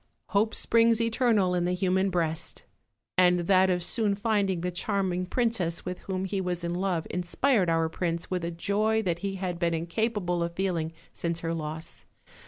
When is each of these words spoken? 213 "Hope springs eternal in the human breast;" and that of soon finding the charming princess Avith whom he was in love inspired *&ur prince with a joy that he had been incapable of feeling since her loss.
213 0.31 0.39
"Hope 0.41 0.55
springs 0.55 0.99
eternal 0.99 1.53
in 1.53 1.65
the 1.65 1.73
human 1.73 2.09
breast;" 2.09 2.63
and 3.19 3.41
that 3.41 3.69
of 3.69 3.83
soon 3.83 4.15
finding 4.15 4.61
the 4.61 4.71
charming 4.71 5.27
princess 5.27 5.81
Avith 5.83 5.99
whom 6.07 6.25
he 6.25 6.41
was 6.41 6.63
in 6.63 6.73
love 6.73 7.05
inspired 7.11 7.69
*&ur 7.69 7.87
prince 7.87 8.31
with 8.31 8.43
a 8.43 8.49
joy 8.49 9.03
that 9.03 9.19
he 9.19 9.35
had 9.35 9.59
been 9.59 9.75
incapable 9.75 10.41
of 10.41 10.55
feeling 10.55 10.91
since 11.13 11.41
her 11.41 11.53
loss. 11.53 12.07